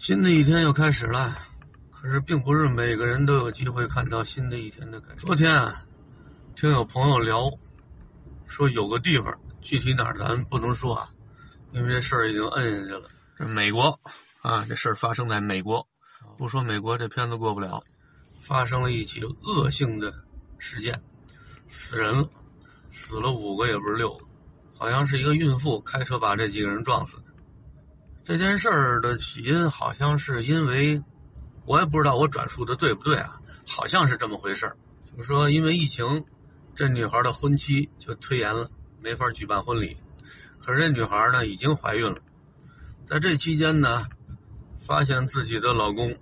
[0.00, 1.36] 新的一天又开始了，
[1.90, 5.26] 可是并不是每个人都有机会看到新的一天的开始。
[5.26, 5.84] 昨天啊，
[6.56, 7.52] 听有朋友聊，
[8.46, 11.10] 说有个地方，具体哪儿咱不能说啊，
[11.72, 13.10] 因为这事儿已经摁下去了。
[13.36, 14.00] 这美国
[14.40, 15.86] 啊，这事儿发生在美国，
[16.38, 17.84] 不说美国这片子过不了，
[18.40, 20.14] 发生了一起恶性的
[20.56, 20.98] 事件，
[21.68, 22.30] 死人了，
[22.90, 24.24] 死了五个也不是六个，
[24.78, 27.24] 好像是一个孕妇开车把这几个人撞死的。
[28.30, 31.02] 这件事儿的起因好像是因为，
[31.66, 34.76] 我也不知道我转述的对不对啊，好像是这么回事儿。
[35.10, 36.24] 就是说，因为疫情，
[36.76, 38.70] 这女孩的婚期就推延了，
[39.00, 39.96] 没法举办婚礼。
[40.60, 42.18] 可是这女孩呢，已经怀孕了，
[43.04, 44.06] 在这期间呢，
[44.78, 46.16] 发现自己的老公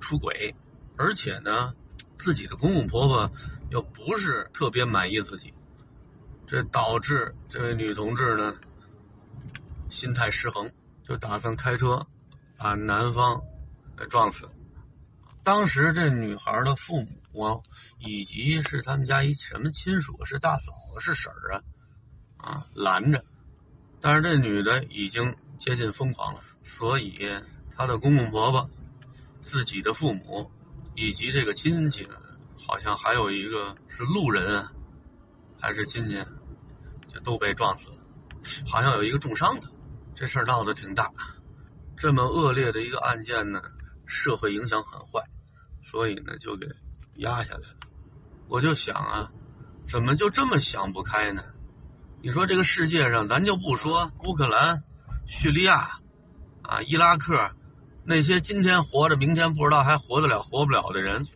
[0.00, 0.54] 出轨，
[0.96, 1.74] 而且呢，
[2.14, 3.30] 自己的公公婆婆
[3.68, 5.52] 又不是特别满意自己，
[6.46, 8.54] 这导致这位女同志呢，
[9.90, 10.70] 心态失衡。
[11.08, 12.06] 就打算开车
[12.58, 13.40] 把男方
[13.96, 14.46] 给撞死。
[15.42, 17.62] 当时这女孩的父母
[17.98, 21.62] 以及是他们家一什么亲属，是大嫂是婶儿啊，
[22.36, 23.24] 啊拦着。
[24.00, 27.18] 但是这女的已经接近疯狂了，所以
[27.74, 28.68] 她的公公婆婆、
[29.42, 30.50] 自己的父母
[30.94, 32.06] 以及这个亲戚，
[32.58, 34.68] 好像还有一个是路人，
[35.58, 36.22] 还是亲戚，
[37.14, 37.96] 就都被撞死了。
[38.66, 39.68] 好像有一个重伤的。
[40.18, 41.12] 这事儿闹得挺大，
[41.96, 43.62] 这么恶劣的一个案件呢，
[44.04, 45.22] 社会影响很坏，
[45.80, 46.66] 所以呢就给
[47.18, 47.76] 压下来了。
[48.48, 49.30] 我就想啊，
[49.80, 51.44] 怎么就这么想不开呢？
[52.20, 54.82] 你说这个世界上，咱就不说乌克兰、
[55.24, 56.00] 叙利亚
[56.62, 57.52] 啊、伊拉克
[58.02, 61.28] 那些今天活着，明天不知道还活得了活不了的人，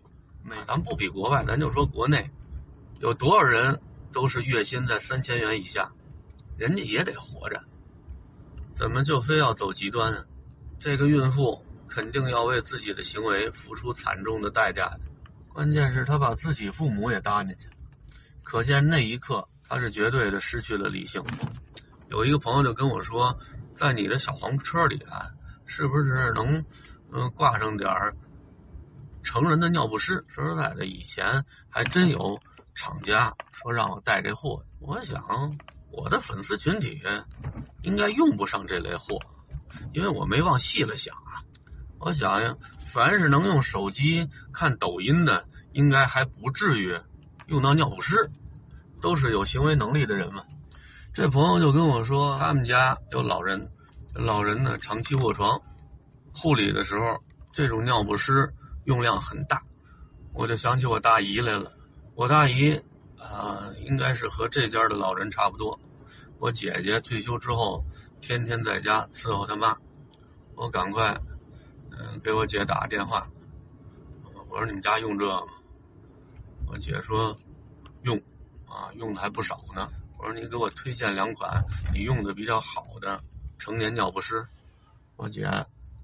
[0.67, 2.29] 咱不比国外，咱就说国内，
[2.99, 3.81] 有多少人
[4.13, 5.93] 都是月薪在三千元以下，
[6.59, 7.63] 人家也得活着。
[8.75, 10.25] 怎么就非要走极端呢？
[10.81, 15.01] 这个孕妇肯定要为自己的行为付出惨重的代价的。
[15.49, 17.69] 关键是她把自己父母也搭进去，
[18.43, 21.23] 可见那一刻她是绝对的失去了理性。
[22.09, 23.39] 有一个朋友就跟我说，
[23.75, 25.31] 在你的小黄车里啊，
[25.67, 26.65] 是不是能
[27.13, 28.17] 嗯挂上点儿
[29.23, 30.25] 成人的尿不湿？
[30.27, 32.41] 说实在的，以前还真有
[32.75, 34.65] 厂家说让我带这货。
[34.81, 35.57] 我想。
[35.93, 37.01] 我的粉丝群体
[37.83, 39.19] 应该用不上这类货，
[39.93, 41.45] 因为我没往细了想啊。
[41.99, 46.99] 我想呀，凡是能用手机看抖音的，应该还不至于
[47.47, 48.31] 用到尿不湿，
[49.01, 50.43] 都是有行为能力的人嘛。
[51.13, 53.71] 这朋友就跟我说，他们家有老人，
[54.15, 55.61] 老人呢长期卧床，
[56.33, 57.23] 护理的时候
[57.53, 58.53] 这种尿不湿
[58.85, 59.63] 用量很大。
[60.33, 61.71] 我就想起我大姨来了，
[62.15, 62.81] 我大姨。
[63.23, 65.79] 啊，应该是和这家的老人差不多。
[66.39, 67.85] 我姐姐退休之后，
[68.21, 69.77] 天天在家伺候他妈。
[70.55, 71.19] 我赶快，
[71.91, 73.29] 嗯，给我姐打个电话。
[74.51, 75.47] 我说：“你们家用这吗？”
[76.69, 77.37] 我姐说
[78.03, 78.21] ：“用，
[78.67, 83.19] 啊，用的还不少呢。”我说：“你给我推荐两款你用的比较好的
[83.59, 84.47] 成年尿不湿。”
[85.17, 85.49] 我姐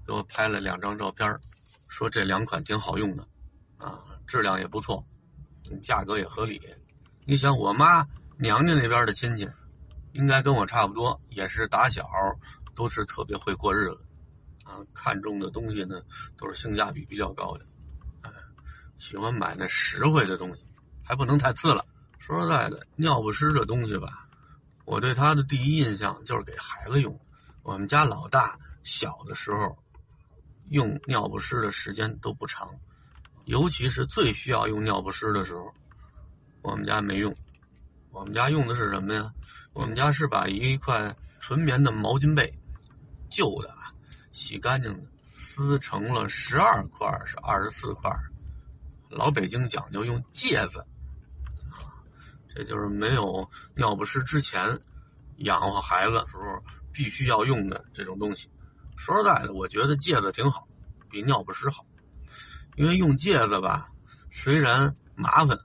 [0.05, 1.39] 给我拍了两张照片，
[1.87, 3.27] 说这两款挺好用的，
[3.77, 5.05] 啊，质量也不错，
[5.81, 6.59] 价格也合理。
[7.29, 8.07] 你想，我妈
[8.39, 9.47] 娘家那边的亲戚，
[10.13, 12.03] 应该跟我差不多，也是打小
[12.75, 14.03] 都是特别会过日子，
[14.63, 16.01] 啊，看中的东西呢
[16.39, 17.65] 都是性价比比较高的，
[18.23, 18.31] 哎，
[18.97, 20.65] 喜欢买那实惠的东西，
[21.03, 21.85] 还不能太次了。
[22.17, 24.27] 说实在的，尿不湿这东西吧，
[24.85, 27.21] 我对它的第一印象就是给孩子用。
[27.61, 29.77] 我们家老大小的时候
[30.71, 32.73] 用尿不湿的时间都不长，
[33.45, 35.71] 尤其是最需要用尿不湿的时候。
[36.61, 37.33] 我们家没用，
[38.11, 39.31] 我们家用的是什么呀？
[39.71, 42.53] 我们家是把一块纯棉的毛巾被，
[43.29, 43.93] 旧的啊，
[44.33, 44.99] 洗干净的，
[45.33, 48.11] 撕成了十二块，是二十四块。
[49.09, 50.85] 老北京讲究用介子，
[52.53, 54.79] 这就是没有尿不湿之前
[55.37, 58.49] 养活孩子的时候必须要用的这种东西。
[58.97, 60.67] 说实在的，我觉得戒子挺好，
[61.09, 61.85] 比尿不湿好，
[62.75, 63.89] 因为用介子吧，
[64.29, 65.57] 虽然麻烦。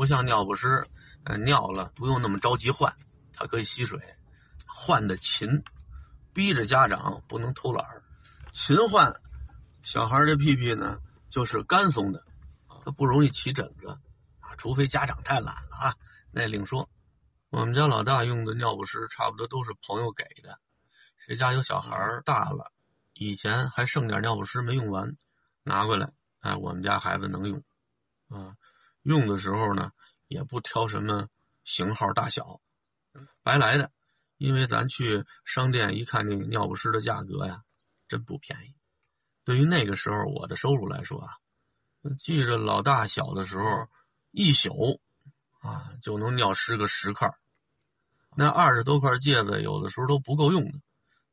[0.00, 0.86] 不像尿不湿，
[1.24, 2.96] 呃尿了不用那么着急换，
[3.34, 4.00] 它可以吸水，
[4.66, 5.62] 换的勤，
[6.32, 7.86] 逼着家长不能偷懒，
[8.50, 9.12] 勤换，
[9.82, 12.24] 小孩这屁屁呢就是干松的，
[12.82, 13.88] 它不容易起疹子
[14.40, 15.94] 啊，除非家长太懒了啊，
[16.32, 16.88] 那另说。
[17.50, 20.58] 我们家老大用的尿不湿差不多都是朋友给的，
[21.18, 22.72] 谁家有小孩大了，
[23.12, 25.14] 以前还剩点尿不湿没用完，
[25.62, 26.10] 拿过来，
[26.40, 27.62] 哎，我们家孩子能用，
[28.30, 28.56] 啊。
[29.02, 29.92] 用的时候呢，
[30.28, 31.28] 也不挑什么
[31.64, 32.60] 型号大小，
[33.42, 33.90] 白来的。
[34.36, 37.62] 因为咱去商店一看，那个尿不湿的价格呀，
[38.08, 38.74] 真不便宜。
[39.44, 41.36] 对于那个时候我的收入来说啊，
[42.18, 43.88] 记着老大小的时候，
[44.30, 44.98] 一宿
[45.58, 47.34] 啊就能尿湿个十块
[48.34, 50.78] 那二十多块戒子有的时候都不够用的。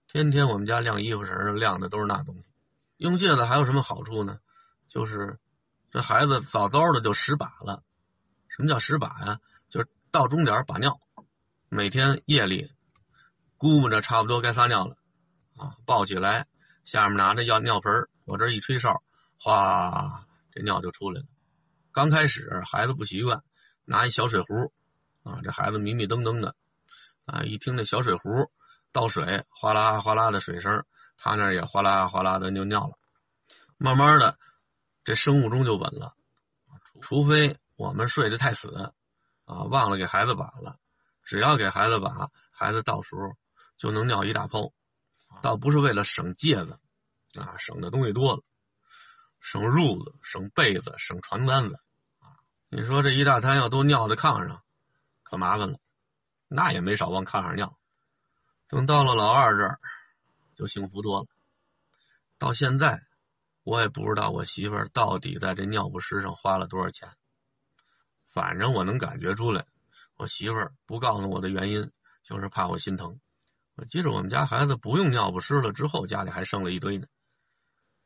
[0.07, 2.43] 天天我们家晾衣服绳晾的都是那东西。
[2.97, 4.39] 用戒子还有什么好处呢？
[4.89, 5.39] 就是
[5.91, 7.83] 这孩子早早的就使把了。
[8.47, 9.39] 什么叫使把呀？
[9.69, 10.99] 就是到终点把尿，
[11.69, 12.71] 每天夜里
[13.57, 14.95] 估摸着差不多该撒尿了
[15.55, 16.47] 啊，抱起来，
[16.83, 19.03] 下面拿着要尿盆我这一吹哨，
[19.39, 21.27] 哗，这尿就出来了。
[21.91, 23.43] 刚开始孩子不习惯，
[23.85, 24.73] 拿一小水壶
[25.23, 26.55] 啊，这孩子迷迷瞪瞪的
[27.25, 28.51] 啊，一听那小水壶。
[28.93, 30.83] 倒水，哗啦哗啦的水声，
[31.17, 32.97] 他那也哗啦哗啦的就尿了。
[33.77, 34.39] 慢慢的，
[35.07, 36.13] 这生物钟就稳了。
[37.01, 38.91] 除非我们睡得太死，
[39.45, 40.77] 啊，忘了给孩子把了。
[41.23, 43.37] 只要给孩子把，孩子到时候
[43.77, 44.73] 就能尿一大泡。
[45.41, 46.77] 倒不是为了省戒子，
[47.39, 48.43] 啊，省的东西多了，
[49.39, 51.75] 省褥子、省被子、省床单子。
[52.19, 54.61] 啊，你说这一大摊要都尿在炕上，
[55.23, 55.79] 可麻烦了。
[56.49, 57.77] 那也没少往炕上尿。
[58.67, 59.79] 等到了老二这儿，
[60.57, 61.27] 就幸福多了。
[62.37, 63.06] 到现在，
[63.67, 67.09] 我也不知道我媳妇儿到底在这尿不湿上花了多少钱。
[68.31, 69.65] 反正我能感觉出来，
[70.15, 71.91] 我媳妇儿不告诉我的原因，
[72.23, 73.19] 就是怕我心疼。
[73.75, 77.07] 我记着我们家孩子不用尿不湿了之后，家里还剩了一堆呢。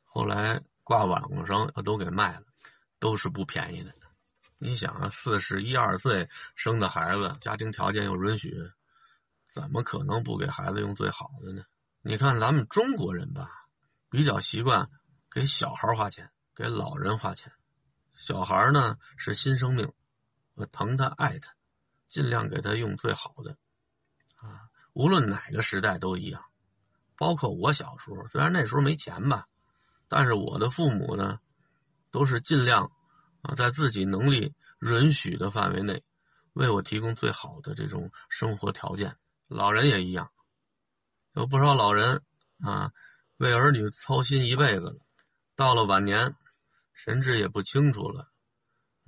[0.04, 2.46] 后来挂网上都给卖了，
[2.98, 3.94] 都是不便宜的。
[4.58, 8.52] 你想啊，四十一二岁生的孩子，家庭条件又允许。
[9.54, 11.64] 怎么可能不给孩子用最好的呢？
[12.02, 13.48] 你看咱们中国人吧，
[14.10, 14.90] 比较习惯
[15.32, 17.54] 给小孩花钱，给老人花钱。
[18.18, 19.94] 小孩呢是新生命，
[20.56, 21.54] 我疼他爱他，
[22.10, 23.58] 尽量给他用最好的。
[24.36, 26.44] 啊，无论哪个时代都一样，
[27.16, 29.48] 包括我小时候，虽然那时候没钱吧，
[30.10, 31.40] 但是我的父母呢，
[32.12, 32.92] 都是尽量
[33.42, 36.04] 啊，在自己能力允许的范围内，
[36.52, 39.16] 为我提供最好的这种生活条件。
[39.48, 40.30] 老人也一样，
[41.32, 42.22] 有不少老人
[42.60, 42.92] 啊，
[43.38, 45.00] 为儿女操心一辈子了，
[45.62, 46.36] 到了晚年，
[46.92, 48.32] 神志也不清楚了，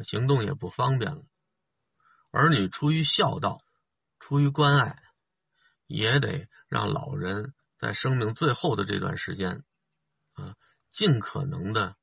[0.03, 1.23] 行动也不方便了。
[2.29, 3.63] 儿女出于孝道，
[4.19, 5.01] 出于关爱，
[5.87, 9.63] 也得让老人在生命最后的这段时间，
[10.33, 10.55] 啊，
[10.91, 11.97] 尽可能的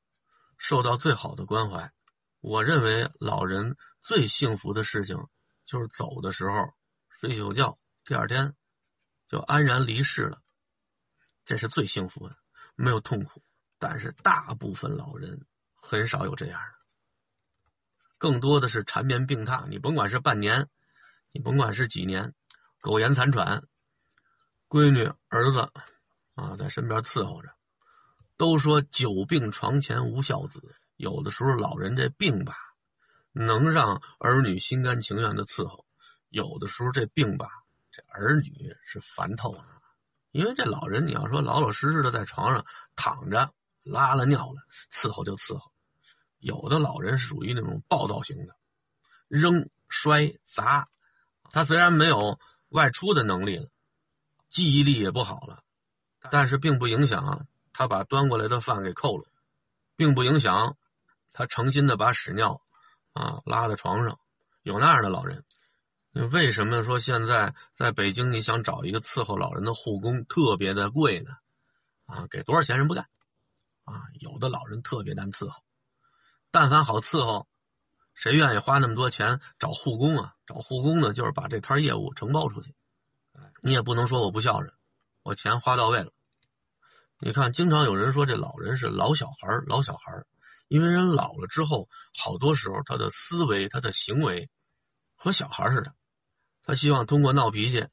[0.57, 1.93] 受到最好的关怀。
[2.41, 5.29] 我认为老人最幸福的事情，
[5.65, 6.73] 就是走的时候
[7.21, 7.79] 睡一宿觉。
[8.03, 8.53] 第二天
[9.29, 10.41] 就安然离世了，
[11.45, 12.35] 这是最幸福的，
[12.75, 13.41] 没有痛苦。
[13.81, 15.43] 但是大部分老人
[15.73, 16.75] 很少有这样的，
[18.19, 19.67] 更多的是缠绵病榻。
[19.67, 20.69] 你甭管是半年，
[21.31, 22.35] 你甭管是几年，
[22.79, 23.63] 苟延残喘，
[24.69, 25.71] 闺女儿子
[26.35, 27.49] 啊在身边伺候着。
[28.37, 32.55] 都说久病床前无孝子，有的时候老人这病吧，
[33.31, 35.85] 能让儿女心甘情愿的伺候；
[36.29, 37.47] 有的时候这病吧。
[37.91, 39.81] 这儿女是烦透了，
[40.29, 42.63] 因为这老人你要说老老实实的在床上
[42.95, 43.51] 躺着
[43.83, 44.61] 拉了尿了，
[44.91, 45.71] 伺候就伺候；
[46.37, 48.55] 有的老人是属于那种暴躁型的，
[49.27, 50.87] 扔摔砸。
[51.51, 52.39] 他虽然没有
[52.69, 53.69] 外出的能力了，
[54.49, 55.63] 记忆力也不好了，
[56.29, 59.25] 但是并不影响他把端过来的饭给扣了，
[59.95, 60.77] 并不影响
[61.33, 62.61] 他诚心的把屎尿
[63.13, 64.19] 啊拉在床上。
[64.63, 65.43] 有那样的老人。
[66.31, 71.31] 为什么说现在在北京你想找一个伺候老人的护工特别的贵呢？
[72.05, 73.07] 啊，给多少钱人不干？
[74.21, 75.61] 有的老人特别难伺候，
[76.51, 77.47] 但凡好伺候，
[78.13, 80.35] 谁愿意花那么多钱找护工啊？
[80.45, 82.75] 找护工呢，就是把这摊业务承包出去。
[83.63, 84.71] 你也不能说我不孝顺，
[85.23, 86.13] 我钱花到位了。
[87.17, 90.23] 你看，经常有人说这老人是老小孩老小孩
[90.67, 94.49] 因为人老了之后，好多时候他的思维、他的行为
[95.15, 95.95] 和小孩似的。
[96.63, 97.87] 他希望通过闹脾气，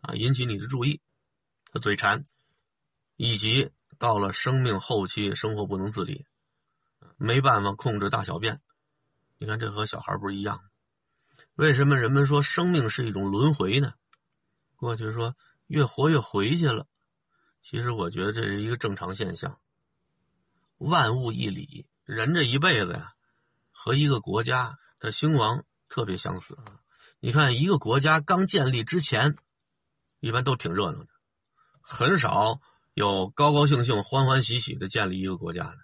[0.00, 1.02] 啊，引起你的注意。
[1.70, 2.24] 他嘴馋，
[3.16, 6.26] 以及到了生命后期，生活不能自理，
[7.16, 8.60] 没办法控制大小便。
[9.38, 10.60] 你看，这和小孩不是一样？
[11.54, 13.94] 为什么人们说生命是一种轮回呢？
[14.76, 15.34] 过去说
[15.66, 16.86] 越活越回去了，
[17.62, 19.58] 其实我觉得这是一个正常现象。
[20.76, 23.14] 万物一理，人这一辈子呀，
[23.70, 26.80] 和一个国家的兴亡特别相似啊。
[27.20, 29.36] 你看，一个国家刚建立之前，
[30.20, 31.08] 一般都挺热闹的，
[31.80, 32.60] 很少
[32.96, 35.76] 有高高兴兴、欢欢喜喜的建立一个国家的，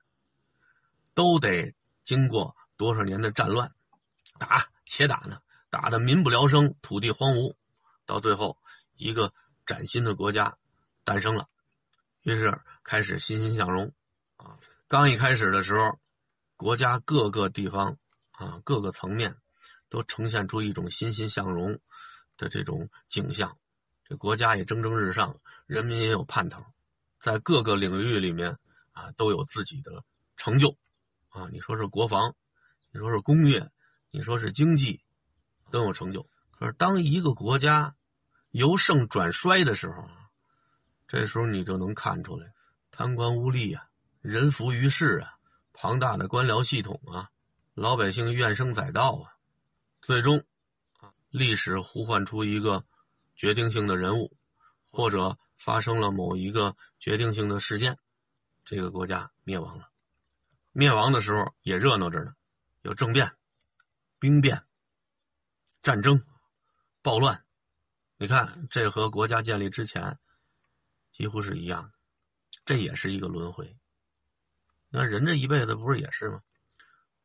[1.13, 3.71] 都得经过多少年的战乱，
[4.39, 7.55] 打且打呢，打的民不聊生，土地荒芜，
[8.07, 8.57] 到最后
[8.97, 9.35] 一个
[9.67, 10.57] 崭新的国家
[11.05, 11.51] 诞生了，
[12.23, 13.93] 于是开始欣欣向荣，
[14.39, 14.57] 啊，
[14.89, 16.01] 刚一开始的时候，
[16.57, 17.99] 国家各个地方
[18.31, 19.37] 啊，各个层面
[19.91, 21.79] 都呈现出一种欣欣向荣
[22.39, 23.59] 的这种景象，
[24.03, 26.65] 这国家也蒸蒸日上，人民也有盼头，
[27.23, 28.59] 在各个领域里面
[28.91, 30.05] 啊都有自己的
[30.37, 30.77] 成就
[31.29, 31.49] 啊。
[31.53, 32.35] 你说是国防，
[32.91, 33.71] 你说是工业，
[34.11, 35.01] 你说是经济，
[35.71, 36.29] 都有成就。
[36.51, 37.95] 可是当一个国家
[38.51, 40.29] 由盛转衰的时候啊，
[41.07, 42.53] 这时候你就能看出来，
[42.91, 43.87] 贪官污吏啊。
[44.21, 45.35] 人浮于事啊，
[45.73, 47.31] 庞大的官僚系统啊，
[47.75, 49.35] 老百姓怨声载道啊，
[50.01, 50.45] 最终
[50.99, 52.85] 啊，历史呼唤出一个
[53.37, 54.37] 决定性的人物，
[54.91, 57.97] 或者发生了某一个决定性的事件，
[58.65, 59.91] 这个国家灭亡了。
[60.73, 62.35] 灭亡的时候也热闹着呢，
[62.81, 63.31] 有政变、
[64.19, 64.65] 兵变、
[65.81, 66.21] 战争、
[67.01, 67.45] 暴乱。
[68.17, 70.19] 你看，这和国家建立之前
[71.13, 71.93] 几乎是一样的，
[72.65, 73.79] 这也是一个轮回。
[74.89, 76.43] 那人这一辈子不是也是吗？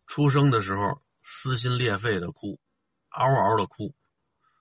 [0.05, 2.59] 出生的时候撕心裂肺的哭，
[3.09, 3.95] 嗷嗷的哭，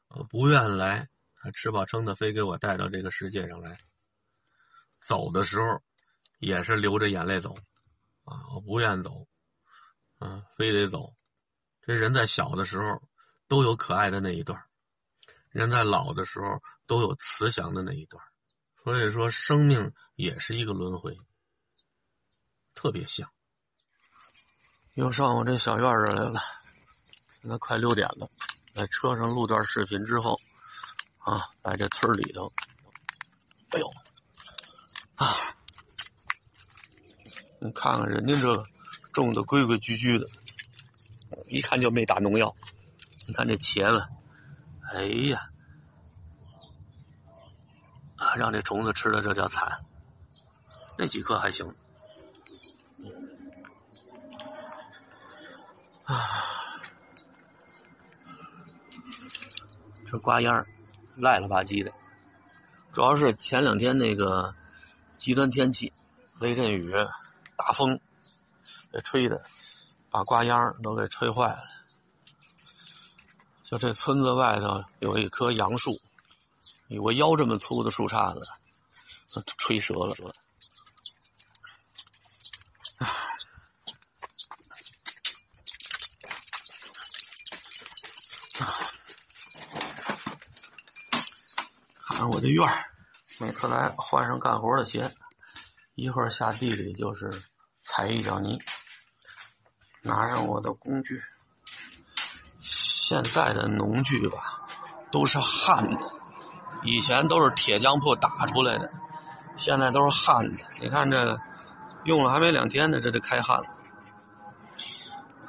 [0.08, 3.78] 呃，不愿来，他吃饱撑的非给我带到这个世界上来。
[5.00, 5.82] 走的时候
[6.38, 7.54] 也是流着眼泪走，
[8.24, 9.26] 啊，我不愿走，
[10.18, 11.14] 啊，非得走。
[11.82, 13.02] 这人在小的时候
[13.46, 14.64] 都有可爱的那一段，
[15.50, 18.24] 人在老的时候都有慈祥的那一段，
[18.82, 21.16] 所以说生命也是一个轮回。
[22.74, 23.30] 特别像，
[24.94, 26.40] 又上我这小院儿来了。
[27.40, 28.28] 现在快六点了，
[28.72, 30.40] 在车上录段视频之后，
[31.26, 32.52] 啊，在这村里头，
[33.70, 33.90] 哎呦，
[35.16, 35.34] 啊，
[37.58, 38.56] 你看看人家这
[39.12, 40.28] 种的规规矩矩的，
[41.48, 42.54] 一看就没打农药。
[43.26, 44.06] 你看这茄子，
[44.88, 45.50] 哎呀，
[48.14, 49.84] 啊，让这虫子吃的这叫惨，
[50.96, 51.74] 那几颗还行。
[56.04, 56.78] 啊，
[60.06, 60.64] 这瓜秧
[61.16, 61.92] 赖了吧唧的，
[62.92, 64.54] 主要是前两天那个
[65.16, 65.92] 极端天气，
[66.38, 66.92] 雷阵雨、
[67.56, 68.00] 大风
[68.92, 69.42] 给吹的，
[70.10, 71.64] 把瓜秧都给吹坏了。
[73.62, 76.00] 就这村子外头有一棵杨树，
[76.88, 78.46] 有个腰这么粗的树杈子，
[79.56, 80.14] 吹折了。
[92.36, 92.84] 我的院儿，
[93.40, 95.10] 每次来换上干活的鞋，
[95.94, 97.32] 一会儿下地里就是
[97.82, 98.60] 踩一脚泥。
[100.02, 101.22] 拿上我的工具，
[102.58, 104.68] 现在的农具吧，
[105.10, 105.98] 都是焊的，
[106.82, 108.92] 以前都是铁匠铺打出来的，
[109.56, 110.62] 现在都是焊的。
[110.82, 111.40] 你看这
[112.04, 113.66] 用了还没两天呢，这就开焊了。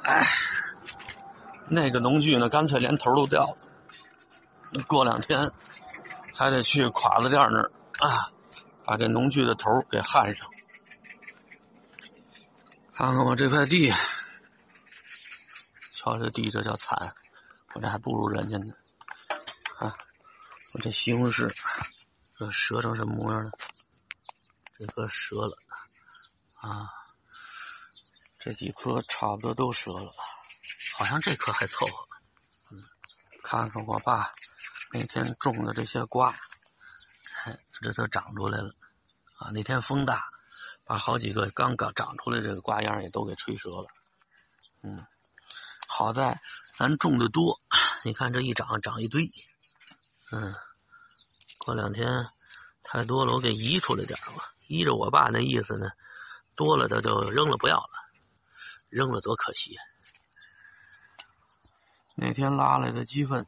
[0.04, 0.26] 哎，
[1.68, 4.82] 那个农具呢，干脆连头都掉了。
[4.86, 5.52] 过两天。
[6.38, 8.30] 还得去垮子店那儿啊，
[8.84, 10.48] 把这农具的头给焊上。
[12.94, 13.92] 看看我这块地，
[15.92, 17.16] 瞧这地这叫惨，
[17.74, 18.72] 我这还不如人家呢。
[19.64, 19.92] 看
[20.74, 21.52] 我这西红柿，
[22.36, 23.50] 这折成什么模样了？
[24.78, 25.58] 这颗折了
[26.60, 26.88] 啊，
[28.38, 30.14] 这几颗差不多都折了，
[30.96, 32.06] 好像这颗还凑合。
[33.42, 34.30] 看看我爸。
[34.90, 36.34] 那天种的这些瓜，
[37.82, 38.74] 这都长出来了
[39.38, 39.50] 啊！
[39.52, 40.30] 那天风大，
[40.84, 43.86] 把好几个刚刚长出来这个瓜秧也都给吹折了。
[44.82, 45.06] 嗯，
[45.86, 46.40] 好在
[46.74, 47.60] 咱种的多，
[48.02, 49.30] 你看这一长长一堆。
[50.32, 50.54] 嗯，
[51.58, 52.30] 过两天
[52.82, 54.54] 太多了，我给移出来点吧。
[54.66, 55.90] 依着我爸那意思呢，
[56.54, 57.90] 多了的就扔了不要了，
[58.88, 59.76] 扔了多可惜。
[62.14, 63.46] 那天拉来的鸡粪。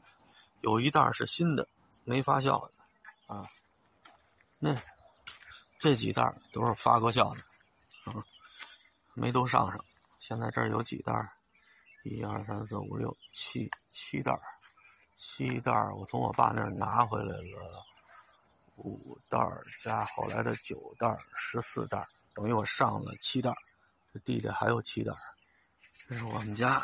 [0.60, 1.68] 有一袋是新的，
[2.04, 3.46] 没发酵的，啊，
[4.58, 4.76] 那
[5.78, 7.42] 这几袋都是发过酵的，
[8.04, 8.24] 啊，
[9.14, 9.84] 没都上上。
[10.18, 11.32] 现在这儿有几袋？
[12.02, 14.38] 一二三四五六七七袋，
[15.16, 17.86] 七袋我从我爸那儿拿回来了
[18.76, 19.38] 五袋
[19.78, 23.54] 加后来的九袋，十四袋，等于我上了七袋。
[24.12, 25.12] 这地里还有七袋，
[26.08, 26.82] 这是我们家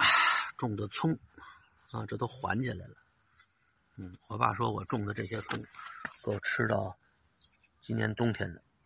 [0.57, 1.11] 种的葱，
[1.91, 2.95] 啊，这都缓起来了。
[3.97, 5.65] 嗯，我爸说我种的这些葱，
[6.23, 6.97] 够吃到
[7.81, 8.63] 今年冬天的。